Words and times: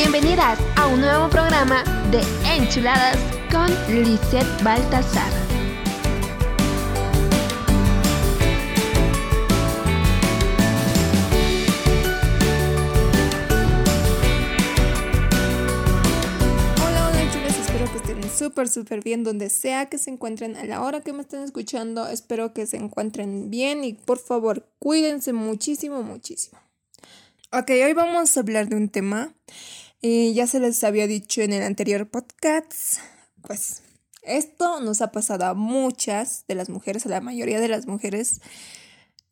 Bienvenidas 0.00 0.60
a 0.76 0.86
un 0.86 1.00
nuevo 1.00 1.28
programa 1.28 1.82
de 2.12 2.20
Enchuladas 2.54 3.18
con 3.50 3.66
Lisette 4.04 4.46
Baltasar. 4.62 5.32
Hola, 16.80 17.08
hola 17.08 17.32
chulas, 17.32 17.58
espero 17.58 17.90
que 17.90 17.98
estén 17.98 18.30
súper, 18.30 18.68
súper 18.68 19.02
bien 19.02 19.24
donde 19.24 19.50
sea 19.50 19.86
que 19.86 19.98
se 19.98 20.10
encuentren 20.10 20.54
a 20.54 20.64
la 20.64 20.80
hora 20.82 21.00
que 21.00 21.12
me 21.12 21.22
estén 21.22 21.42
escuchando. 21.42 22.06
Espero 22.06 22.54
que 22.54 22.66
se 22.66 22.76
encuentren 22.76 23.50
bien 23.50 23.82
y 23.82 23.94
por 23.94 24.20
favor 24.20 24.64
cuídense 24.78 25.32
muchísimo, 25.32 26.04
muchísimo. 26.04 26.60
Ok, 27.50 27.70
hoy 27.70 27.94
vamos 27.94 28.36
a 28.36 28.40
hablar 28.40 28.68
de 28.68 28.76
un 28.76 28.90
tema. 28.90 29.32
Eh, 30.02 30.32
ya 30.32 30.46
se 30.46 30.60
les 30.60 30.82
había 30.84 31.06
dicho 31.06 31.42
en 31.42 31.52
el 31.52 31.62
anterior 31.62 32.08
podcast. 32.08 32.98
Pues 33.42 33.82
esto 34.22 34.80
nos 34.80 35.00
ha 35.00 35.10
pasado 35.12 35.46
a 35.46 35.54
muchas 35.54 36.44
de 36.48 36.54
las 36.54 36.68
mujeres, 36.68 37.06
a 37.06 37.08
la 37.08 37.20
mayoría 37.20 37.60
de 37.60 37.68
las 37.68 37.86
mujeres. 37.86 38.40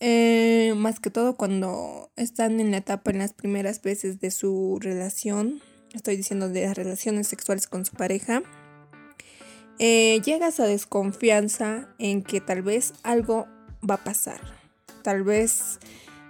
eh, 0.01 0.75
más 0.77 1.01
que 1.01 1.11
todo 1.11 1.37
cuando 1.37 2.11
están 2.17 2.61
en 2.61 2.71
la 2.71 2.79
etapa, 2.79 3.11
en 3.11 3.19
las 3.19 3.33
primeras 3.33 3.81
veces 3.83 4.21
de 4.21 4.31
su 4.31 4.79
relación. 4.81 5.63
Estoy 5.95 6.17
diciendo 6.17 6.49
de 6.51 6.67
las 6.67 6.77
relaciones 6.77 7.29
sexuales 7.29 7.67
con 7.67 7.85
su 7.85 7.93
pareja. 7.95 8.43
eh, 9.79 10.21
llegas 10.25 10.59
a 10.61 10.67
desconfianza 10.67 11.89
en 11.99 12.23
que 12.23 12.41
tal 12.41 12.63
vez 12.63 12.95
algo 13.03 13.47
va 13.89 13.97
a 13.97 14.05
pasar. 14.05 14.41
Tal 15.03 15.23
vez, 15.23 15.79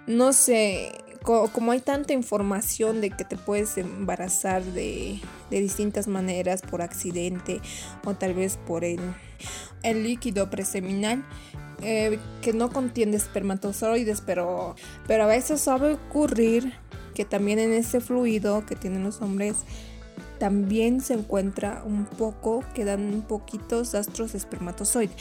no 0.05 0.33
sé, 0.33 0.91
co- 1.27 1.49
como 1.51 1.73
hay 1.73 1.81
tanta 1.81 2.13
información 2.13 3.01
de 3.01 3.09
que 3.11 3.25
te 3.25 3.35
puedes 3.35 3.77
embarazar 3.77 4.63
de, 4.63 5.19
de 5.51 5.59
distintas 5.59 6.07
maneras, 6.07 6.61
por 6.61 6.81
accidente 6.81 7.59
o 8.05 8.13
tal 8.15 8.33
vez 8.33 8.57
por 8.65 8.85
el, 8.85 9.01
el 9.83 10.03
líquido 10.03 10.49
preseminal. 10.49 11.25
eh, 11.83 12.17
que 12.41 12.53
no 12.53 12.69
contiene 12.71 13.17
espermatozoides, 13.17 14.21
pero, 14.21 14.75
pero 15.05 15.25
a 15.25 15.27
veces 15.27 15.61
sabe 15.61 15.93
ocurrir 15.93 16.73
que 17.13 17.23
también 17.25 17.59
en 17.59 17.71
ese 17.73 17.99
fluido 17.99 18.65
que 18.65 18.75
tienen 18.75 19.03
los 19.03 19.21
hombres 19.21 19.57
también 20.39 21.01
se 21.01 21.13
encuentra 21.13 21.83
un 21.85 22.05
poco, 22.05 22.63
quedan 22.73 23.01
un 23.13 23.21
poquitos 23.21 23.95
astros 23.95 24.33
de 24.33 24.37
espermatozoide. 24.37 25.11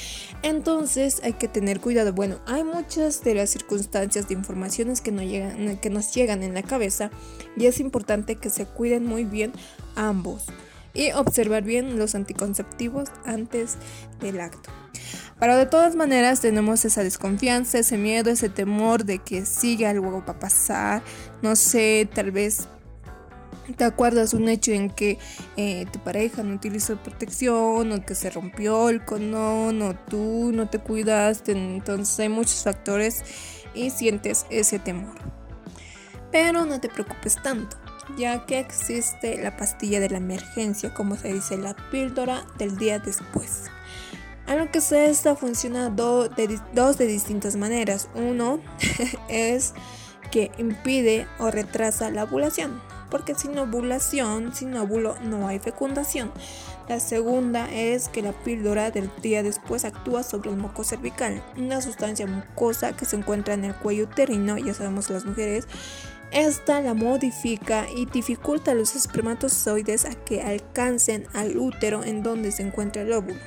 Entonces 0.42 1.20
hay 1.24 1.34
que 1.34 1.48
tener 1.48 1.80
cuidado. 1.80 2.12
Bueno, 2.12 2.36
hay 2.46 2.64
muchas 2.64 3.22
de 3.24 3.34
las 3.34 3.50
circunstancias 3.50 4.28
de 4.28 4.34
informaciones 4.34 5.00
que, 5.00 5.12
no 5.12 5.22
llegan, 5.22 5.78
que 5.78 5.90
nos 5.90 6.14
llegan 6.14 6.42
en 6.42 6.54
la 6.54 6.62
cabeza 6.62 7.10
y 7.56 7.66
es 7.66 7.80
importante 7.80 8.36
que 8.36 8.50
se 8.50 8.66
cuiden 8.66 9.06
muy 9.06 9.24
bien 9.24 9.52
ambos 9.94 10.44
y 10.94 11.12
observar 11.12 11.62
bien 11.62 11.98
los 11.98 12.14
anticonceptivos 12.14 13.10
antes 13.24 13.76
del 14.20 14.40
acto. 14.40 14.70
Pero 15.38 15.56
de 15.56 15.66
todas 15.66 15.94
maneras 15.94 16.40
tenemos 16.40 16.84
esa 16.84 17.02
desconfianza, 17.02 17.78
ese 17.78 17.98
miedo, 17.98 18.30
ese 18.30 18.48
temor 18.48 19.04
de 19.04 19.18
que 19.18 19.44
sigue 19.44 19.86
algo 19.86 20.10
va 20.26 20.32
a 20.32 20.38
pasar, 20.38 21.02
no 21.42 21.56
sé, 21.56 22.08
tal 22.12 22.30
vez 22.30 22.68
¿Te 23.74 23.84
acuerdas 23.84 24.32
un 24.32 24.48
hecho 24.48 24.70
en 24.70 24.90
que 24.90 25.18
eh, 25.56 25.86
tu 25.92 25.98
pareja 25.98 26.44
no 26.44 26.54
utilizó 26.54 26.96
protección 26.96 27.90
o 27.90 28.06
que 28.06 28.14
se 28.14 28.30
rompió 28.30 28.88
el 28.90 29.04
condón 29.04 29.82
o 29.82 29.94
tú 29.94 30.52
no 30.52 30.68
te 30.68 30.78
cuidaste? 30.78 31.52
Entonces 31.52 32.20
hay 32.20 32.28
muchos 32.28 32.62
factores 32.62 33.24
y 33.74 33.90
sientes 33.90 34.46
ese 34.50 34.78
temor. 34.78 35.16
Pero 36.30 36.64
no 36.64 36.80
te 36.80 36.88
preocupes 36.88 37.42
tanto, 37.42 37.76
ya 38.16 38.46
que 38.46 38.60
existe 38.60 39.42
la 39.42 39.56
pastilla 39.56 39.98
de 39.98 40.10
la 40.10 40.18
emergencia, 40.18 40.94
como 40.94 41.16
se 41.16 41.32
dice, 41.32 41.56
la 41.56 41.74
píldora 41.90 42.46
del 42.58 42.76
día 42.76 43.00
después. 43.00 43.64
A 44.46 44.54
lo 44.54 44.70
que 44.70 44.80
sé, 44.80 45.10
esta 45.10 45.34
funciona 45.34 45.90
de 45.90 46.60
dos 46.72 46.98
de 46.98 47.06
distintas 47.06 47.56
maneras. 47.56 48.08
Uno 48.14 48.60
es 49.28 49.74
que 50.30 50.52
impide 50.56 51.26
o 51.40 51.50
retrasa 51.50 52.10
la 52.10 52.24
ovulación 52.24 52.80
porque 53.10 53.34
sin 53.34 53.58
ovulación, 53.58 54.54
sin 54.54 54.76
óvulo, 54.76 55.16
no 55.22 55.48
hay 55.48 55.58
fecundación. 55.58 56.32
La 56.88 57.00
segunda 57.00 57.72
es 57.72 58.08
que 58.08 58.22
la 58.22 58.32
píldora 58.32 58.90
del 58.90 59.10
día 59.20 59.42
después 59.42 59.84
actúa 59.84 60.22
sobre 60.22 60.50
el 60.50 60.56
moco 60.56 60.84
cervical, 60.84 61.42
una 61.56 61.80
sustancia 61.80 62.26
mucosa 62.26 62.96
que 62.96 63.04
se 63.04 63.16
encuentra 63.16 63.54
en 63.54 63.64
el 63.64 63.74
cuello 63.74 64.04
uterino, 64.04 64.56
ya 64.56 64.74
sabemos 64.74 65.10
las 65.10 65.24
mujeres. 65.24 65.66
Esta 66.32 66.80
la 66.80 66.94
modifica 66.94 67.86
y 67.88 68.06
dificulta 68.06 68.72
a 68.72 68.74
los 68.74 68.96
espermatozoides 68.96 70.04
a 70.04 70.14
que 70.14 70.42
alcancen 70.42 71.26
al 71.34 71.56
útero 71.56 72.04
en 72.04 72.22
donde 72.22 72.52
se 72.52 72.62
encuentra 72.62 73.02
el 73.02 73.12
óvulo. 73.12 73.38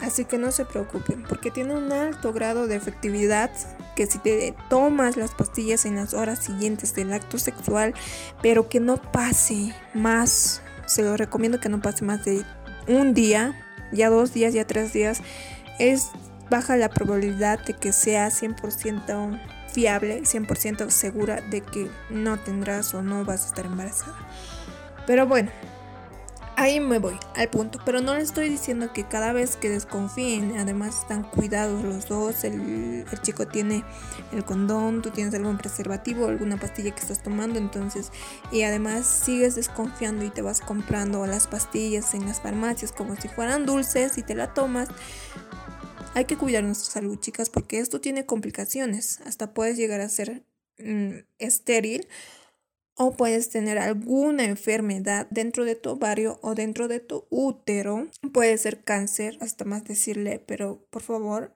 Así 0.00 0.24
que 0.24 0.38
no 0.38 0.52
se 0.52 0.64
preocupen, 0.64 1.24
porque 1.28 1.50
tiene 1.50 1.74
un 1.74 1.90
alto 1.92 2.32
grado 2.32 2.66
de 2.66 2.76
efectividad 2.76 3.50
que 3.98 4.06
si 4.06 4.20
te 4.20 4.54
tomas 4.70 5.16
las 5.16 5.34
pastillas 5.34 5.84
en 5.84 5.96
las 5.96 6.14
horas 6.14 6.38
siguientes 6.38 6.94
del 6.94 7.12
acto 7.12 7.36
sexual, 7.36 7.94
pero 8.40 8.68
que 8.68 8.78
no 8.78 9.02
pase 9.02 9.74
más, 9.92 10.62
se 10.86 11.02
lo 11.02 11.16
recomiendo 11.16 11.58
que 11.58 11.68
no 11.68 11.82
pase 11.82 12.04
más 12.04 12.24
de 12.24 12.44
un 12.86 13.12
día, 13.12 13.60
ya 13.90 14.08
dos 14.08 14.32
días, 14.32 14.54
ya 14.54 14.64
tres 14.64 14.92
días, 14.92 15.20
es 15.80 16.10
baja 16.48 16.76
la 16.76 16.90
probabilidad 16.90 17.58
de 17.64 17.74
que 17.74 17.92
sea 17.92 18.28
100% 18.28 19.40
fiable, 19.72 20.22
100% 20.22 20.90
segura 20.90 21.40
de 21.40 21.62
que 21.62 21.90
no 22.08 22.38
tendrás 22.38 22.94
o 22.94 23.02
no 23.02 23.24
vas 23.24 23.46
a 23.46 23.48
estar 23.48 23.66
embarazada. 23.66 24.14
Pero 25.08 25.26
bueno, 25.26 25.50
Ahí 26.60 26.80
me 26.80 26.98
voy 26.98 27.16
al 27.36 27.48
punto, 27.50 27.78
pero 27.84 28.00
no 28.00 28.16
le 28.16 28.22
estoy 28.22 28.48
diciendo 28.48 28.92
que 28.92 29.06
cada 29.06 29.32
vez 29.32 29.54
que 29.54 29.68
desconfíen, 29.68 30.56
además 30.58 31.02
están 31.02 31.22
cuidados 31.22 31.84
los 31.84 32.08
dos, 32.08 32.42
el, 32.42 33.04
chico 33.22 33.46
tiene 33.46 33.84
el 34.32 34.44
condón, 34.44 35.00
tú 35.00 35.10
tienes 35.10 35.32
algún 35.34 35.56
preservativo, 35.56 36.26
alguna 36.26 36.56
pastilla 36.56 36.92
que 36.92 37.00
estás 37.00 37.22
tomando, 37.22 37.60
entonces, 37.60 38.10
y 38.50 38.62
además 38.62 39.06
sigues 39.06 39.54
desconfiando 39.54 40.24
y 40.24 40.30
te 40.30 40.42
vas 40.42 40.60
comprando 40.60 41.24
las 41.26 41.46
pastillas 41.46 42.12
en 42.14 42.26
las 42.26 42.40
farmacias 42.40 42.90
como 42.90 43.14
si 43.14 43.28
fueran 43.28 43.64
dulces 43.64 44.18
y 44.18 44.24
te 44.24 44.34
la 44.34 44.52
tomas. 44.52 44.88
Hay 46.14 46.24
que 46.24 46.36
cuidar 46.36 46.64
nuestra 46.64 46.90
salud, 46.90 47.20
chicas, 47.20 47.50
porque 47.50 47.78
esto 47.78 48.00
tiene 48.00 48.26
complicaciones, 48.26 49.20
hasta 49.20 49.54
puedes 49.54 49.76
llegar 49.76 50.00
a 50.00 50.08
ser 50.08 50.42
mm, 50.80 51.18
estéril 51.38 52.08
o 52.98 53.12
puedes 53.12 53.48
tener 53.48 53.78
alguna 53.78 54.44
enfermedad 54.44 55.28
dentro 55.30 55.64
de 55.64 55.76
tu 55.76 55.90
ovario 55.90 56.38
o 56.42 56.54
dentro 56.54 56.88
de 56.88 57.00
tu 57.00 57.26
útero. 57.30 58.08
Puede 58.32 58.58
ser 58.58 58.82
cáncer, 58.82 59.38
hasta 59.40 59.64
más 59.64 59.84
decirle, 59.84 60.40
pero 60.44 60.84
por 60.90 61.02
favor, 61.02 61.54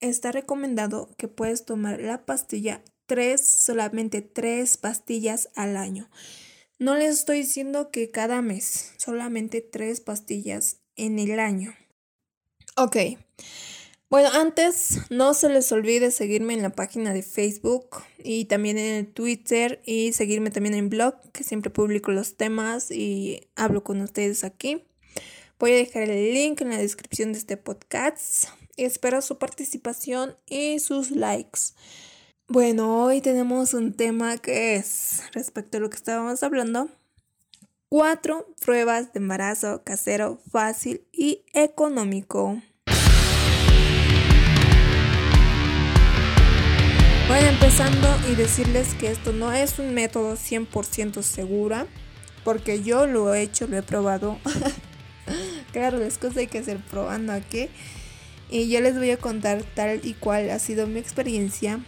está 0.00 0.32
recomendado 0.32 1.10
que 1.18 1.28
puedes 1.28 1.64
tomar 1.64 2.00
la 2.00 2.24
pastilla 2.24 2.82
tres, 3.06 3.46
solamente 3.46 4.22
tres 4.22 4.78
pastillas 4.78 5.50
al 5.54 5.76
año. 5.76 6.10
No 6.78 6.94
les 6.96 7.18
estoy 7.18 7.38
diciendo 7.38 7.90
que 7.90 8.10
cada 8.10 8.40
mes, 8.40 8.92
solamente 8.96 9.60
tres 9.60 10.00
pastillas 10.00 10.78
en 10.96 11.18
el 11.18 11.38
año. 11.38 11.74
Ok. 12.76 12.96
Bueno, 14.10 14.30
antes 14.32 15.00
no 15.10 15.34
se 15.34 15.50
les 15.50 15.70
olvide 15.70 16.10
seguirme 16.10 16.54
en 16.54 16.62
la 16.62 16.70
página 16.70 17.12
de 17.12 17.22
Facebook 17.22 18.02
y 18.16 18.46
también 18.46 18.78
en 18.78 18.94
el 18.94 19.12
Twitter 19.12 19.82
y 19.84 20.14
seguirme 20.14 20.50
también 20.50 20.74
en 20.74 20.88
blog, 20.88 21.14
que 21.32 21.44
siempre 21.44 21.70
publico 21.70 22.10
los 22.10 22.38
temas 22.38 22.90
y 22.90 23.48
hablo 23.54 23.84
con 23.84 24.00
ustedes 24.00 24.44
aquí. 24.44 24.82
Voy 25.58 25.72
a 25.72 25.76
dejar 25.76 26.04
el 26.04 26.32
link 26.32 26.62
en 26.62 26.70
la 26.70 26.78
descripción 26.78 27.32
de 27.32 27.38
este 27.38 27.58
podcast. 27.58 28.44
Espero 28.78 29.20
su 29.20 29.36
participación 29.36 30.38
y 30.46 30.78
sus 30.78 31.10
likes. 31.10 31.60
Bueno, 32.46 33.04
hoy 33.04 33.20
tenemos 33.20 33.74
un 33.74 33.92
tema 33.92 34.38
que 34.38 34.76
es 34.76 35.20
respecto 35.32 35.76
a 35.76 35.80
lo 35.80 35.90
que 35.90 35.96
estábamos 35.96 36.42
hablando. 36.42 36.88
Cuatro 37.90 38.46
pruebas 38.64 39.12
de 39.12 39.18
embarazo 39.18 39.82
casero 39.84 40.40
fácil 40.50 41.06
y 41.12 41.44
económico. 41.52 42.62
Bueno, 47.28 47.48
empezando 47.48 48.08
y 48.32 48.36
decirles 48.36 48.94
que 48.94 49.10
esto 49.10 49.34
no 49.34 49.52
es 49.52 49.78
un 49.78 49.92
método 49.92 50.32
100% 50.32 51.22
segura, 51.22 51.86
porque 52.42 52.82
yo 52.82 53.06
lo 53.06 53.34
he 53.34 53.42
hecho, 53.42 53.66
lo 53.66 53.76
he 53.76 53.82
probado. 53.82 54.38
claro, 55.72 55.98
las 55.98 56.16
cosas 56.16 56.38
hay 56.38 56.46
que 56.46 56.60
hacer 56.60 56.78
probando 56.90 57.34
aquí. 57.34 57.68
Y 58.48 58.70
yo 58.70 58.80
les 58.80 58.96
voy 58.96 59.10
a 59.10 59.18
contar 59.18 59.62
tal 59.62 60.00
y 60.04 60.14
cual 60.14 60.48
ha 60.48 60.58
sido 60.58 60.86
mi 60.86 61.00
experiencia. 61.00 61.80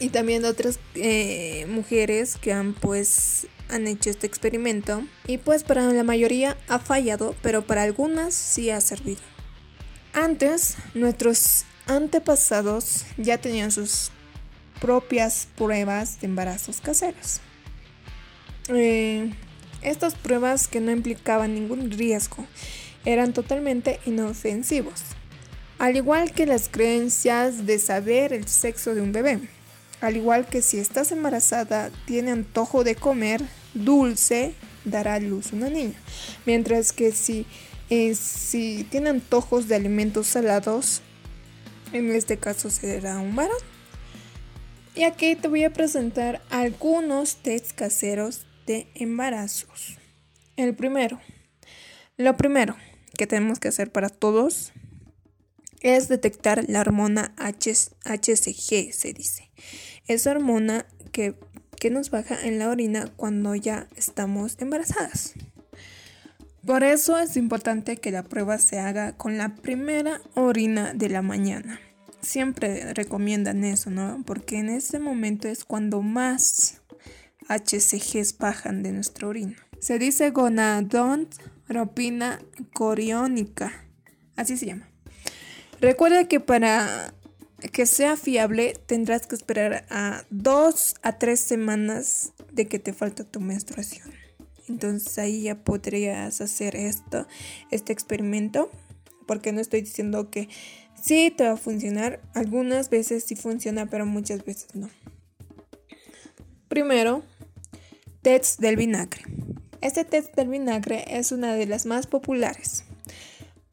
Y 0.00 0.08
también 0.08 0.46
otras 0.46 0.80
eh, 0.94 1.66
mujeres 1.68 2.38
que 2.38 2.54
han 2.54 2.72
pues 2.72 3.48
han 3.68 3.86
hecho 3.86 4.08
este 4.08 4.26
experimento. 4.26 5.04
Y 5.26 5.36
pues 5.36 5.62
para 5.62 5.92
la 5.92 6.04
mayoría 6.04 6.56
ha 6.68 6.78
fallado, 6.78 7.36
pero 7.42 7.66
para 7.66 7.82
algunas 7.82 8.32
sí 8.32 8.70
ha 8.70 8.80
servido. 8.80 9.20
Antes, 10.14 10.78
nuestros 10.94 11.66
antepasados 11.86 13.04
ya 13.18 13.36
tenían 13.36 13.70
sus 13.70 14.10
propias 14.84 15.48
pruebas 15.56 16.20
de 16.20 16.26
embarazos 16.26 16.82
caseros. 16.82 17.40
Eh, 18.68 19.32
Estas 19.80 20.14
pruebas 20.14 20.68
que 20.68 20.80
no 20.80 20.90
implicaban 20.90 21.54
ningún 21.54 21.90
riesgo 21.90 22.44
eran 23.06 23.32
totalmente 23.32 23.98
inofensivos, 24.04 25.00
al 25.78 25.96
igual 25.96 26.32
que 26.32 26.44
las 26.44 26.68
creencias 26.68 27.64
de 27.64 27.78
saber 27.78 28.34
el 28.34 28.46
sexo 28.46 28.94
de 28.94 29.00
un 29.00 29.12
bebé. 29.12 29.40
Al 30.02 30.18
igual 30.18 30.46
que 30.46 30.60
si 30.60 30.78
estás 30.78 31.12
embarazada, 31.12 31.90
tiene 32.04 32.32
antojo 32.32 32.84
de 32.84 32.94
comer 32.94 33.40
dulce, 33.72 34.52
dará 34.84 35.14
a 35.14 35.20
luz 35.20 35.54
una 35.54 35.70
niña. 35.70 35.98
Mientras 36.44 36.92
que 36.92 37.12
si, 37.12 37.46
eh, 37.88 38.14
si 38.14 38.86
tiene 38.90 39.08
antojos 39.08 39.66
de 39.66 39.76
alimentos 39.76 40.26
salados, 40.26 41.00
en 41.94 42.12
este 42.12 42.36
caso 42.36 42.68
será 42.68 43.18
un 43.18 43.34
varón. 43.34 43.73
Y 44.96 45.02
aquí 45.02 45.34
te 45.34 45.48
voy 45.48 45.64
a 45.64 45.72
presentar 45.72 46.40
algunos 46.50 47.36
test 47.36 47.72
caseros 47.72 48.46
de 48.64 48.86
embarazos. 48.94 49.98
El 50.56 50.76
primero. 50.76 51.20
Lo 52.16 52.36
primero 52.36 52.76
que 53.18 53.26
tenemos 53.26 53.58
que 53.58 53.68
hacer 53.68 53.90
para 53.90 54.08
todos 54.08 54.72
es 55.80 56.06
detectar 56.08 56.64
la 56.68 56.80
hormona 56.80 57.34
HCG, 57.38 58.92
se 58.92 59.12
dice. 59.12 59.50
Esa 60.06 60.30
hormona 60.30 60.86
que, 61.10 61.34
que 61.80 61.90
nos 61.90 62.10
baja 62.10 62.46
en 62.46 62.60
la 62.60 62.70
orina 62.70 63.12
cuando 63.16 63.56
ya 63.56 63.88
estamos 63.96 64.56
embarazadas. 64.60 65.34
Por 66.64 66.84
eso 66.84 67.18
es 67.18 67.36
importante 67.36 67.96
que 67.96 68.12
la 68.12 68.22
prueba 68.22 68.58
se 68.58 68.78
haga 68.78 69.16
con 69.16 69.38
la 69.38 69.56
primera 69.56 70.20
orina 70.34 70.94
de 70.94 71.08
la 71.08 71.20
mañana. 71.20 71.80
Siempre 72.24 72.94
recomiendan 72.94 73.64
eso, 73.64 73.90
¿no? 73.90 74.22
Porque 74.26 74.58
en 74.58 74.70
ese 74.70 74.98
momento 74.98 75.46
es 75.46 75.64
cuando 75.64 76.02
más 76.02 76.80
HCGs 77.48 78.38
bajan 78.38 78.82
de 78.82 78.92
nuestra 78.92 79.28
orina. 79.28 79.56
Se 79.78 79.98
dice 79.98 80.30
gonadotropina 80.30 82.40
coriónica. 82.72 83.84
Así 84.36 84.56
se 84.56 84.66
llama. 84.66 84.88
Recuerda 85.80 86.26
que 86.26 86.40
para 86.40 87.12
que 87.72 87.86
sea 87.86 88.16
fiable 88.16 88.74
tendrás 88.86 89.26
que 89.26 89.34
esperar 89.34 89.86
a 89.90 90.24
dos 90.30 90.94
a 91.02 91.18
tres 91.18 91.40
semanas 91.40 92.32
de 92.52 92.66
que 92.66 92.78
te 92.78 92.92
falta 92.92 93.24
tu 93.24 93.40
menstruación. 93.40 94.10
Entonces 94.68 95.18
ahí 95.18 95.42
ya 95.42 95.62
podrías 95.62 96.40
hacer 96.40 96.76
esto, 96.76 97.26
este 97.70 97.92
experimento, 97.92 98.70
porque 99.26 99.52
no 99.52 99.60
estoy 99.60 99.82
diciendo 99.82 100.30
que 100.30 100.48
sí 101.00 101.32
te 101.36 101.44
va 101.44 101.52
a 101.52 101.56
funcionar. 101.56 102.20
Algunas 102.34 102.90
veces 102.90 103.24
sí 103.24 103.36
funciona, 103.36 103.86
pero 103.86 104.06
muchas 104.06 104.44
veces 104.44 104.74
no. 104.74 104.88
Primero, 106.68 107.22
test 108.22 108.60
del 108.60 108.76
vinagre. 108.76 109.22
Este 109.80 110.04
test 110.04 110.34
del 110.34 110.48
vinagre 110.48 111.04
es 111.08 111.30
una 111.30 111.54
de 111.54 111.66
las 111.66 111.86
más 111.86 112.06
populares. 112.06 112.84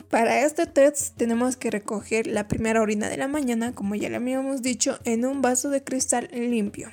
Para 0.09 0.45
este 0.45 0.65
test 0.65 1.15
tenemos 1.15 1.55
que 1.55 1.71
recoger 1.71 2.27
la 2.27 2.49
primera 2.49 2.81
orina 2.81 3.07
de 3.07 3.15
la 3.15 3.29
mañana, 3.29 3.73
como 3.73 3.95
ya 3.95 4.09
le 4.09 4.17
habíamos 4.17 4.61
dicho, 4.61 4.99
en 5.05 5.25
un 5.25 5.41
vaso 5.41 5.69
de 5.69 5.85
cristal 5.85 6.29
limpio. 6.33 6.89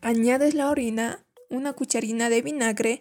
Añades 0.00 0.54
la 0.54 0.70
orina, 0.70 1.24
una 1.50 1.72
cucharina 1.72 2.28
de 2.30 2.40
vinagre 2.40 3.00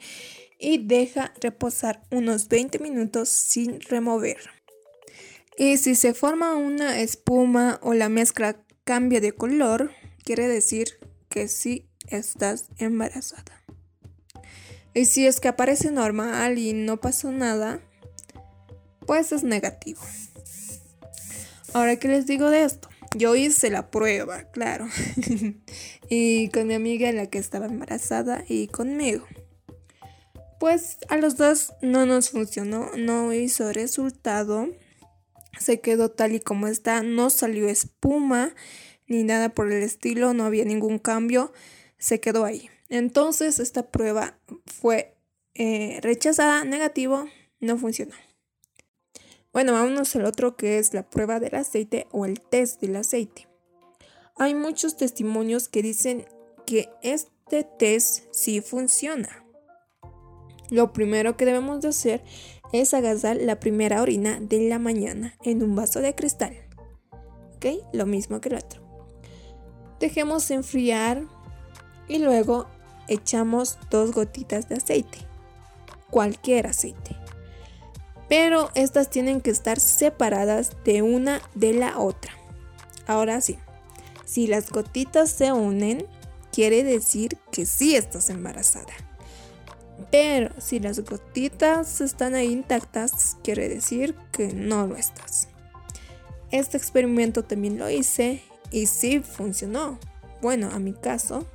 y 0.64 0.78
deja 0.78 1.34
reposar 1.42 2.04
unos 2.10 2.48
20 2.48 2.80
minutos 2.80 3.28
sin 3.28 3.82
remover. 3.82 4.38
Y 5.58 5.78
si 5.78 5.94
se 5.96 6.14
forma 6.14 6.56
una 6.56 7.02
espuma 7.02 7.80
o 7.84 7.94
la 7.94 8.08
mezcla 8.08 8.56
cambia 8.86 9.20
de 9.20 9.34
color, 9.34 9.92
quiere 10.24 10.48
decir 10.48 10.88
que 11.28 11.50
sí 11.50 11.90
estás 12.08 12.70
embarazada. 12.78 13.62
Y 14.94 15.06
si 15.06 15.28
es 15.28 15.42
que 15.42 15.50
aparece 15.50 15.92
normal 15.92 16.58
y 16.58 16.72
no 16.72 16.98
pasó 16.98 17.32
nada, 17.32 17.82
pues 19.06 19.34
es 19.34 19.44
negativo. 19.44 20.02
Ahora, 21.74 21.98
¿qué 21.98 22.08
les 22.08 22.26
digo 22.26 22.50
de 22.50 22.64
esto? 22.64 22.88
Yo 23.16 23.36
hice 23.36 23.70
la 23.70 23.92
prueba, 23.92 24.46
claro. 24.52 24.88
y 26.10 26.50
con 26.50 26.68
mi 26.68 26.74
amiga, 26.74 27.12
la 27.12 27.28
que 27.28 27.38
estaba 27.38 27.66
embarazada, 27.66 28.46
y 28.48 28.68
conmigo. 28.68 29.28
Pues 30.64 30.98
a 31.10 31.18
los 31.18 31.36
dos 31.36 31.74
no 31.82 32.06
nos 32.06 32.30
funcionó, 32.30 32.90
no 32.96 33.34
hizo 33.34 33.74
resultado. 33.74 34.70
Se 35.60 35.82
quedó 35.82 36.10
tal 36.10 36.36
y 36.36 36.40
como 36.40 36.68
está, 36.68 37.04
no 37.04 37.30
salió 37.30 37.68
espuma 37.68 38.56
ni 39.06 39.26
nada 39.26 39.50
por 39.50 39.70
el 39.70 39.84
estilo, 39.84 40.34
no 40.34 40.46
había 40.46 40.64
ningún 40.64 41.00
cambio, 41.00 41.52
se 41.98 42.22
quedó 42.22 42.46
ahí. 42.46 42.70
Entonces 42.88 43.60
esta 43.60 43.92
prueba 43.92 44.40
fue 44.66 45.18
eh, 45.54 46.00
rechazada, 46.02 46.64
negativo, 46.64 47.28
no 47.60 47.78
funcionó. 47.78 48.16
Bueno, 49.52 49.74
vámonos 49.74 50.16
al 50.16 50.24
otro 50.24 50.56
que 50.56 50.80
es 50.80 50.94
la 50.94 51.10
prueba 51.10 51.42
del 51.42 51.56
aceite 51.56 52.08
o 52.12 52.26
el 52.26 52.40
test 52.40 52.80
del 52.80 52.96
aceite. 52.96 53.50
Hay 54.38 54.56
muchos 54.56 54.96
testimonios 54.96 55.68
que 55.68 55.82
dicen 55.82 56.26
que 56.66 56.88
este 57.02 57.66
test 57.66 58.28
sí 58.32 58.62
funciona. 58.62 59.43
Lo 60.74 60.92
primero 60.92 61.38
que 61.38 61.46
debemos 61.46 61.82
de 61.82 61.90
hacer 61.90 62.24
es 62.72 62.94
agasar 62.94 63.38
la 63.38 63.60
primera 63.60 64.02
orina 64.02 64.40
de 64.40 64.68
la 64.68 64.80
mañana 64.80 65.36
en 65.44 65.62
un 65.62 65.76
vaso 65.76 66.00
de 66.00 66.16
cristal. 66.16 66.56
¿Ok? 67.56 67.66
Lo 67.94 68.06
mismo 68.06 68.42
que 68.42 68.50
el 68.50 68.56
otro. 68.56 68.82
Dejemos 70.00 70.50
enfriar 70.50 71.24
y 72.08 72.18
luego 72.18 72.66
echamos 73.08 73.78
dos 73.92 74.12
gotitas 74.12 74.68
de 74.68 74.76
aceite. 74.76 75.20
Cualquier 76.10 76.68
aceite 76.68 77.24
pero 78.34 78.72
estas 78.74 79.12
tienen 79.12 79.42
que 79.42 79.52
estar 79.52 79.80
separadas 79.80 80.72
de 80.86 81.04
una 81.04 81.40
de 81.54 81.74
la 81.74 82.00
otra. 82.00 82.34
Ahora 83.06 83.42
sí, 83.42 83.60
si 84.26 84.48
las 84.48 84.72
gotitas 84.72 85.30
se 85.30 85.54
unen, 85.54 86.08
quiere 86.52 86.84
decir 86.84 87.38
que 87.52 87.68
sí 87.68 87.96
estás 87.96 88.32
embarazada. 88.32 88.94
Pero 90.14 90.52
si 90.60 90.80
las 90.80 91.00
gotitas 91.00 92.00
están 92.00 92.36
ahí 92.36 92.52
intactas, 92.52 93.36
quiere 93.44 93.68
decir 93.68 94.14
que 94.32 94.54
no 94.54 94.86
lo 94.86 94.96
estás. 94.96 95.48
Este 96.52 96.78
experimento 96.78 97.42
también 97.42 97.80
lo 97.80 97.90
hice 97.90 98.44
y 98.70 98.86
sí 98.86 99.22
funcionó. 99.22 99.98
Bueno, 100.40 100.70
a 100.72 100.78
mi 100.78 100.94
caso, 100.94 101.48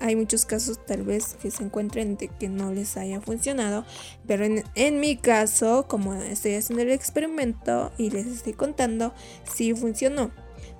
hay 0.00 0.16
muchos 0.16 0.46
casos 0.46 0.84
tal 0.84 1.04
vez 1.04 1.36
que 1.40 1.52
se 1.52 1.62
encuentren 1.62 2.16
de 2.16 2.26
que 2.26 2.48
no 2.48 2.72
les 2.72 2.96
haya 2.96 3.20
funcionado, 3.20 3.84
pero 4.26 4.44
en, 4.44 4.98
mi 4.98 5.16
caso, 5.16 5.86
como 5.86 6.12
estoy 6.14 6.54
haciendo 6.54 6.82
el 6.82 6.90
experimento 6.90 7.92
y 7.98 8.10
les 8.10 8.26
estoy 8.26 8.54
contando, 8.54 9.14
sí 9.54 9.74
funcionó. 9.74 10.32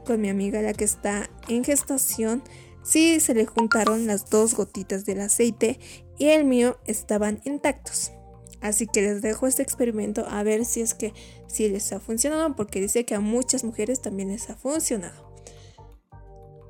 Con 0.04 0.20
mi 0.20 0.28
amiga 0.28 0.60
la 0.60 0.72
que 0.72 0.82
está 0.82 1.30
en 1.46 1.62
gestación, 1.62 2.42
sí 2.82 3.20
se 3.20 3.32
le 3.32 3.46
juntaron 3.46 4.08
las 4.08 4.28
dos 4.28 4.54
gotitas 4.54 5.04
del 5.04 5.20
aceite 5.20 5.78
y 6.18 6.28
el 6.28 6.44
mío 6.44 6.78
estaban 6.86 7.40
intactos. 7.44 8.12
Así 8.60 8.86
que 8.86 9.02
les 9.02 9.22
dejo 9.22 9.46
este 9.46 9.62
experimento 9.62 10.26
a 10.28 10.42
ver 10.42 10.64
si 10.64 10.80
es 10.80 10.94
que 10.94 11.12
si 11.46 11.68
les 11.68 11.92
ha 11.92 12.00
funcionado, 12.00 12.56
porque 12.56 12.80
dice 12.80 13.04
que 13.04 13.14
a 13.14 13.20
muchas 13.20 13.64
mujeres 13.64 14.00
también 14.00 14.30
les 14.30 14.50
ha 14.50 14.56
funcionado. 14.56 15.32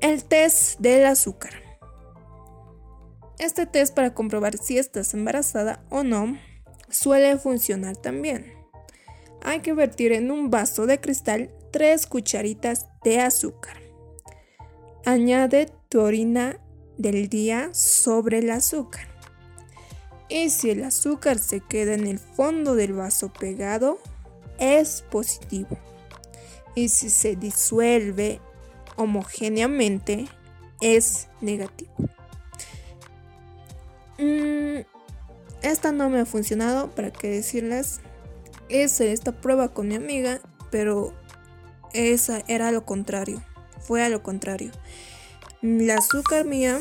El 0.00 0.24
test 0.24 0.78
del 0.80 1.06
azúcar. 1.06 1.52
Este 3.38 3.66
test 3.66 3.94
para 3.94 4.14
comprobar 4.14 4.56
si 4.58 4.78
estás 4.78 5.14
embarazada 5.14 5.84
o 5.90 6.02
no 6.02 6.38
suele 6.88 7.36
funcionar 7.38 7.96
también. 7.96 8.52
Hay 9.42 9.60
que 9.60 9.74
vertir 9.74 10.12
en 10.12 10.30
un 10.30 10.50
vaso 10.50 10.86
de 10.86 11.00
cristal 11.00 11.50
3 11.72 12.06
cucharitas 12.06 12.88
de 13.04 13.20
azúcar. 13.20 13.76
Añade 15.04 15.70
tu 15.88 16.00
orina 16.00 16.58
del 16.98 17.28
día 17.28 17.72
sobre 17.72 18.38
el 18.38 18.50
azúcar. 18.50 19.15
Y 20.28 20.50
si 20.50 20.70
el 20.70 20.84
azúcar 20.84 21.38
se 21.38 21.60
queda 21.60 21.94
en 21.94 22.06
el 22.06 22.18
fondo 22.18 22.74
del 22.74 22.92
vaso 22.92 23.32
pegado, 23.32 23.98
es 24.58 25.04
positivo. 25.10 25.78
Y 26.74 26.88
si 26.88 27.10
se 27.10 27.36
disuelve 27.36 28.40
homogéneamente, 28.96 30.26
es 30.80 31.28
negativo. 31.40 31.92
Mm, 34.18 34.80
esta 35.62 35.92
no 35.92 36.10
me 36.10 36.20
ha 36.20 36.26
funcionado, 36.26 36.90
para 36.90 37.10
qué 37.10 37.28
decirles. 37.28 38.00
Hice 38.68 39.12
esta 39.12 39.32
prueba 39.32 39.68
con 39.68 39.88
mi 39.88 39.94
amiga, 39.94 40.40
pero 40.70 41.12
esa 41.92 42.42
era 42.48 42.72
lo 42.72 42.84
contrario. 42.84 43.42
Fue 43.80 44.02
a 44.02 44.08
lo 44.08 44.22
contrario. 44.22 44.72
La 45.62 45.96
azúcar 45.96 46.44
mía 46.44 46.78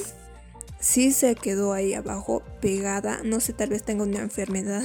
sí 0.86 1.12
se 1.12 1.34
quedó 1.34 1.74
ahí 1.74 1.96
abajo 1.96 2.44
pegada. 2.62 3.22
No 3.24 3.40
sé, 3.40 3.54
tal 3.54 3.70
vez 3.70 3.84
tengo 3.84 4.04
una 4.04 4.20
enfermedad. 4.20 4.84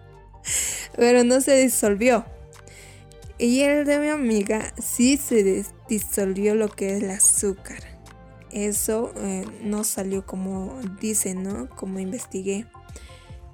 pero 0.96 1.22
no 1.22 1.42
se 1.42 1.56
disolvió. 1.58 2.24
Y 3.36 3.60
el 3.60 3.84
de 3.84 3.98
mi 3.98 4.08
amiga 4.08 4.72
sí 4.82 5.18
se 5.18 5.64
disolvió 5.86 6.54
lo 6.54 6.68
que 6.68 6.96
es 6.96 7.02
el 7.02 7.10
azúcar. 7.10 7.82
eso 8.52 9.12
eh, 9.16 9.44
no 9.62 9.84
salió 9.84 10.24
como 10.24 10.80
dicen, 11.00 11.42
¿no? 11.42 11.68
Como 11.68 11.98
investigué. 11.98 12.66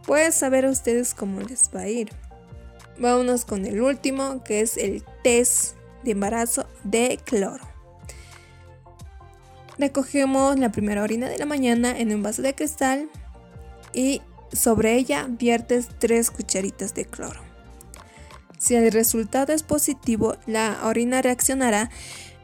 Pues 0.07 0.37
saber 0.37 0.65
a 0.65 0.71
ustedes 0.71 1.13
cómo 1.13 1.41
les 1.41 1.71
va 1.75 1.81
a 1.81 1.89
ir. 1.89 2.11
Vámonos 2.99 3.45
con 3.45 3.67
el 3.67 3.81
último, 3.81 4.45
que 4.45 4.61
es 4.61 4.77
el 4.77 5.05
test 5.25 5.77
de 6.05 6.13
embarazo 6.13 6.67
de 6.85 7.19
cloro. 7.25 7.78
Recogemos 9.79 10.59
la 10.59 10.73
primera 10.73 11.03
orina 11.03 11.29
de 11.29 11.39
la 11.39 11.47
mañana 11.47 11.97
en 11.99 12.13
un 12.13 12.23
vaso 12.23 12.43
de 12.43 12.55
cristal 12.55 13.09
y 13.93 14.23
sobre 14.53 14.95
ella 14.95 15.27
viertes 15.29 15.89
tres 15.99 16.31
cucharitas 16.31 16.95
de 16.95 17.05
cloro. 17.05 17.41
Si 18.59 18.75
el 18.75 18.91
resultado 18.91 19.53
es 19.53 19.63
positivo, 19.63 20.37
la 20.47 20.81
orina 20.83 21.23
reaccionará 21.23 21.91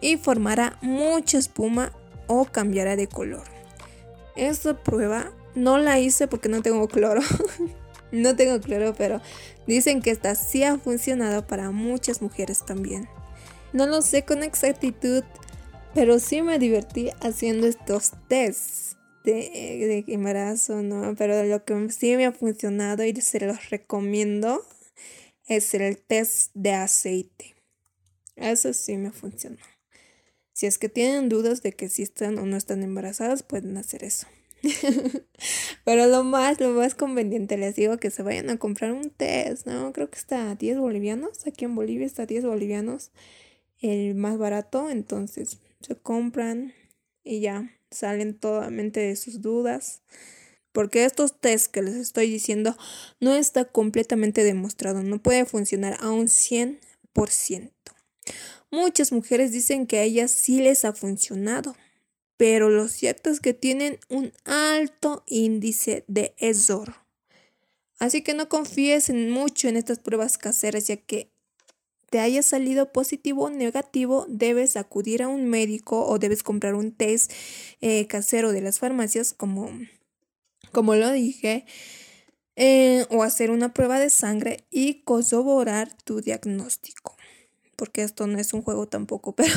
y 0.00 0.16
formará 0.16 0.78
mucha 0.80 1.38
espuma 1.38 1.92
o 2.28 2.44
cambiará 2.44 2.94
de 2.94 3.08
color. 3.08 3.44
Esta 4.36 4.82
prueba 4.82 5.32
no 5.54 5.78
la 5.78 5.98
hice 5.98 6.28
porque 6.28 6.48
no 6.48 6.62
tengo 6.62 6.86
cloro. 6.88 7.20
no 8.12 8.36
tengo 8.36 8.60
cloro, 8.60 8.94
pero 8.94 9.20
dicen 9.66 10.02
que 10.02 10.10
esta 10.10 10.36
sí 10.36 10.62
ha 10.62 10.78
funcionado 10.78 11.46
para 11.46 11.72
muchas 11.72 12.22
mujeres 12.22 12.64
también. 12.64 13.08
No 13.72 13.86
lo 13.86 14.02
sé 14.02 14.24
con 14.24 14.44
exactitud, 14.44 15.24
pero 15.94 16.18
sí 16.18 16.42
me 16.42 16.58
divertí 16.58 17.10
haciendo 17.20 17.66
estos 17.66 18.12
tests 18.28 18.96
de, 19.24 20.04
embarazo, 20.08 20.82
¿no? 20.82 21.14
Pero 21.16 21.42
lo 21.44 21.64
que 21.64 21.90
sí 21.90 22.16
me 22.16 22.26
ha 22.26 22.32
funcionado 22.32 23.04
y 23.04 23.14
se 23.20 23.40
los 23.40 23.70
recomiendo 23.70 24.64
es 25.46 25.72
el 25.74 25.98
test 25.98 26.50
de 26.54 26.72
aceite. 26.72 27.54
Eso 28.36 28.72
sí 28.72 28.96
me 28.96 29.12
funcionó. 29.12 29.58
Si 30.52 30.66
es 30.66 30.78
que 30.78 30.88
tienen 30.88 31.28
dudas 31.28 31.62
de 31.62 31.72
que 31.72 31.88
si 31.88 32.02
están 32.02 32.38
o 32.38 32.46
no 32.46 32.56
están 32.56 32.82
embarazadas, 32.82 33.42
pueden 33.42 33.76
hacer 33.76 34.04
eso. 34.04 34.26
Pero 35.84 36.06
lo 36.06 36.24
más, 36.24 36.60
lo 36.60 36.70
más 36.70 36.94
conveniente, 36.94 37.56
les 37.58 37.76
digo 37.76 37.98
que 37.98 38.10
se 38.10 38.22
vayan 38.22 38.50
a 38.50 38.58
comprar 38.58 38.92
un 38.92 39.10
test, 39.10 39.66
¿no? 39.66 39.92
Creo 39.92 40.10
que 40.10 40.18
está 40.18 40.50
a 40.50 40.54
10 40.54 40.78
bolivianos. 40.78 41.46
Aquí 41.46 41.64
en 41.64 41.74
Bolivia 41.74 42.06
está 42.06 42.22
a 42.22 42.26
10 42.26 42.44
bolivianos. 42.44 43.10
El 43.80 44.14
más 44.14 44.38
barato. 44.38 44.90
Entonces 44.90 45.58
se 45.84 45.96
compran 45.96 46.74
y 47.22 47.40
ya 47.40 47.70
salen 47.90 48.38
totalmente 48.38 49.00
de 49.00 49.16
sus 49.16 49.40
dudas. 49.40 50.02
Porque 50.72 51.04
estos 51.04 51.40
test 51.40 51.70
que 51.70 51.82
les 51.82 51.94
estoy 51.94 52.28
diciendo 52.28 52.76
no 53.20 53.34
está 53.34 53.64
completamente 53.64 54.42
demostrado, 54.42 55.02
no 55.02 55.22
puede 55.22 55.44
funcionar 55.44 55.96
a 56.00 56.10
un 56.10 56.26
100%. 56.26 57.70
Muchas 58.70 59.12
mujeres 59.12 59.52
dicen 59.52 59.86
que 59.86 59.98
a 59.98 60.02
ellas 60.02 60.32
sí 60.32 60.60
les 60.60 60.84
ha 60.84 60.92
funcionado, 60.92 61.76
pero 62.36 62.70
lo 62.70 62.88
cierto 62.88 63.30
es 63.30 63.38
que 63.38 63.54
tienen 63.54 64.00
un 64.08 64.32
alto 64.44 65.22
índice 65.28 66.04
de 66.08 66.34
error. 66.38 66.94
Así 68.00 68.22
que 68.22 68.34
no 68.34 68.48
confíes 68.48 69.10
mucho 69.10 69.68
en 69.68 69.76
estas 69.76 70.00
pruebas 70.00 70.38
caseras, 70.38 70.88
ya 70.88 70.96
que 70.96 71.30
te 72.14 72.20
haya 72.20 72.44
salido 72.44 72.92
positivo 72.92 73.46
o 73.46 73.50
negativo, 73.50 74.24
debes 74.28 74.76
acudir 74.76 75.24
a 75.24 75.26
un 75.26 75.48
médico 75.48 76.06
o 76.06 76.20
debes 76.20 76.44
comprar 76.44 76.76
un 76.76 76.92
test 76.92 77.32
eh, 77.80 78.06
casero 78.06 78.52
de 78.52 78.60
las 78.60 78.78
farmacias, 78.78 79.34
como, 79.34 79.68
como 80.70 80.94
lo 80.94 81.10
dije, 81.10 81.66
eh, 82.54 83.04
o 83.10 83.24
hacer 83.24 83.50
una 83.50 83.74
prueba 83.74 83.98
de 83.98 84.10
sangre 84.10 84.58
y 84.70 85.02
corroborar 85.02 85.92
tu 86.04 86.20
diagnóstico. 86.20 87.16
Porque 87.74 88.04
esto 88.04 88.28
no 88.28 88.38
es 88.38 88.52
un 88.52 88.62
juego 88.62 88.86
tampoco, 88.86 89.32
pero 89.34 89.52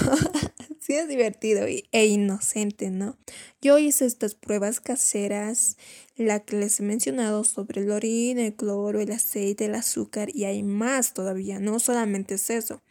sí 0.88 0.96
es 0.96 1.10
divertido 1.10 1.66
e 1.66 2.06
inocente, 2.06 2.92
¿no? 2.92 3.18
Yo 3.62 3.78
hice 3.78 4.06
estas 4.06 4.36
pruebas 4.36 4.80
caseras, 4.80 5.76
la 6.16 6.40
que 6.40 6.56
les 6.56 6.80
he 6.80 6.84
mencionado 6.84 7.44
sobre 7.44 7.82
el 7.82 7.92
orina, 7.92 8.46
el 8.46 8.56
cloro, 8.56 9.02
el 9.02 9.12
aceite, 9.12 9.66
el 9.66 9.76
azúcar 9.76 10.34
y 10.34 10.46
hay 10.46 10.64
más 10.64 11.14
todavía, 11.14 11.60
no 11.60 11.80
solamente 11.80 12.36
es 12.36 12.50
eso. 12.50 12.82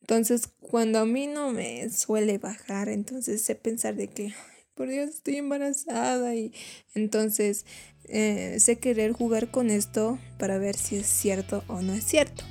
Entonces, 0.00 0.48
cuando 0.60 0.98
a 0.98 1.06
mí 1.06 1.28
no 1.28 1.52
me 1.52 1.88
suele 1.90 2.38
bajar, 2.38 2.88
entonces 2.88 3.42
sé 3.42 3.54
pensar 3.54 3.94
de 3.94 4.08
que, 4.08 4.34
por 4.74 4.88
Dios, 4.88 5.10
estoy 5.10 5.36
embarazada 5.36 6.34
y 6.34 6.52
entonces 6.96 7.64
eh, 8.06 8.56
sé 8.58 8.80
querer 8.80 9.12
jugar 9.12 9.52
con 9.52 9.70
esto 9.70 10.18
para 10.36 10.58
ver 10.58 10.76
si 10.76 10.96
es 10.96 11.06
cierto 11.06 11.62
o 11.68 11.80
no 11.80 11.94
es 11.94 12.02
cierto 12.02 12.42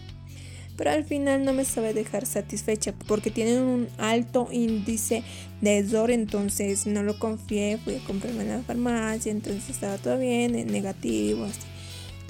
pero 0.80 0.92
al 0.92 1.04
final 1.04 1.44
no 1.44 1.52
me 1.52 1.66
sabe 1.66 1.94
dejar 1.94 2.26
satisfecha 2.26 2.94
porque 3.06 3.32
tienen 3.32 3.64
un 3.64 3.90
alto 3.98 4.48
índice 4.50 5.24
de 5.60 5.80
error, 5.80 6.10
entonces 6.10 6.88
no 6.88 7.04
lo 7.04 7.20
confié, 7.20 7.78
fui 7.84 7.96
a 7.96 8.08
comprarme 8.08 8.44
en 8.44 8.48
la 8.48 8.62
farmacia, 8.62 9.30
entonces 9.30 9.72
estaba 9.72 9.98
todo 9.98 10.18
bien, 10.18 10.56
en 10.56 10.72
negativo, 10.72 11.44
así. 11.44 11.60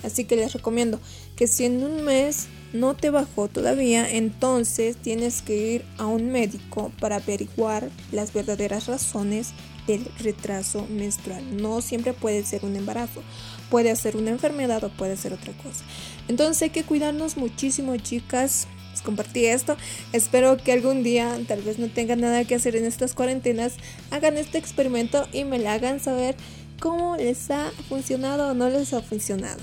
Así 0.02 0.24
que 0.24 0.36
les 0.36 0.52
recomiendo 0.52 1.00
que 1.36 1.46
si 1.46 1.66
en 1.66 1.84
un 1.84 2.04
mes 2.04 2.48
no 2.74 2.96
te 2.96 3.12
bajó 3.12 3.50
todavía, 3.50 4.10
entonces 4.10 4.98
tienes 4.98 5.44
que 5.44 5.76
ir 5.76 5.86
a 6.00 6.08
un 6.08 6.32
médico 6.32 6.92
para 7.00 7.18
averiguar 7.18 7.88
las 8.12 8.34
verdaderas 8.34 8.88
razones 8.88 9.54
del 9.88 10.06
retraso 10.20 10.86
menstrual. 10.90 11.44
No 11.62 11.82
siempre 11.82 12.14
puede 12.14 12.44
ser 12.44 12.66
un 12.66 12.76
embarazo, 12.76 13.22
puede 13.70 13.96
ser 13.96 14.16
una 14.16 14.32
enfermedad 14.32 14.84
o 14.84 14.90
puede 14.90 15.18
ser 15.18 15.34
otra 15.34 15.54
cosa. 15.54 15.84
Entonces 16.28 16.62
hay 16.62 16.70
que 16.70 16.84
cuidarnos 16.84 17.38
muchísimo, 17.38 17.96
chicas. 17.98 18.68
Les 18.92 19.02
compartí 19.02 19.46
esto. 19.46 19.78
Espero 20.14 20.58
que 20.58 20.72
algún 20.72 21.04
día, 21.04 21.38
tal 21.48 21.62
vez 21.62 21.80
no 21.80 21.88
tengan 21.88 22.22
nada 22.22 22.44
que 22.46 22.56
hacer 22.56 22.76
en 22.76 22.86
estas 22.86 23.14
cuarentenas, 23.14 23.74
hagan 24.12 24.38
este 24.38 24.58
experimento 24.58 25.28
y 25.32 25.44
me 25.44 25.60
la 25.60 25.74
hagan 25.74 26.00
saber 26.00 26.36
cómo 26.80 27.18
les 27.18 27.52
ha 27.52 27.72
funcionado 27.88 28.50
o 28.50 28.54
no 28.54 28.70
les 28.70 28.94
ha 28.94 29.02
funcionado. 29.02 29.60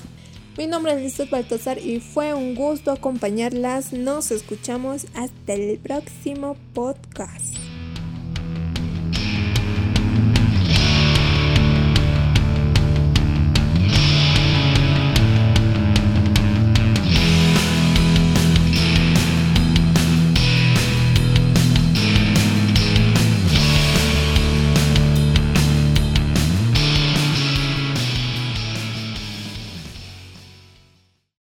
Mi 0.56 0.66
nombre 0.66 0.92
es 0.92 1.02
Lizeth 1.02 1.28
Baltazar 1.28 1.78
y 1.78 2.00
fue 2.00 2.32
un 2.32 2.54
gusto 2.54 2.90
acompañarlas. 2.90 3.92
Nos 3.92 4.30
escuchamos 4.30 5.06
hasta 5.14 5.52
el 5.52 5.78
próximo 5.78 6.56
podcast. 6.73 7.65